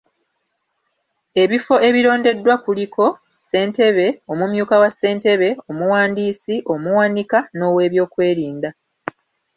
Ebifo 1.43 1.75
ebirondeddwa 1.87 2.55
kuliko; 2.63 3.05
ssentebe, 3.17 4.05
omumyuka 4.31 4.75
wa 4.81 4.89
ssentebe, 4.93 5.49
omuwandiisi, 5.69 6.55
omuwanika, 6.73 7.39
n’oweebyokwerinda. 7.55 8.69